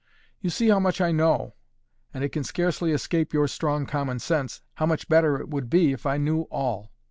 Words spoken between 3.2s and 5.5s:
your strong common sense, how much better it